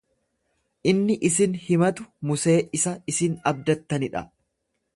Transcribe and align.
Inni 0.91 1.17
isin 1.29 1.53
himatu 1.65 2.07
Musee 2.31 2.57
isa 2.79 2.97
isin 3.15 3.39
abdattani 3.53 4.13
dha. 4.17 4.25